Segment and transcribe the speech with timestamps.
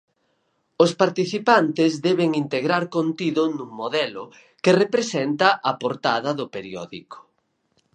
[0.83, 4.23] Os participantes deben integrar contido nun modelo,
[4.63, 7.17] que representa a portada do periódico.